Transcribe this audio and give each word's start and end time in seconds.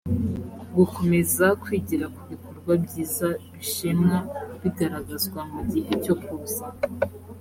gukomeza 0.77 1.45
kwigira 1.61 2.05
ku 2.15 2.21
bikorwa 2.31 2.71
byiza 2.83 3.27
bishimwa 3.53 4.17
bigaragazwa 4.61 5.39
mu 5.51 5.61
gihe 5.71 5.91
cyokuza 6.03 6.63